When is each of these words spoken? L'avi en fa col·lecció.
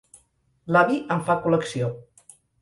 L'avi 0.75 0.97
en 1.17 1.21
fa 1.27 1.35
col·lecció. 1.45 1.93